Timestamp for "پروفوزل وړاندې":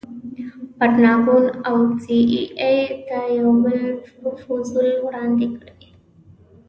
4.09-5.47